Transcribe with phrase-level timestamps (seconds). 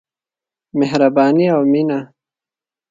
[0.79, 1.99] مهرباني او مينه.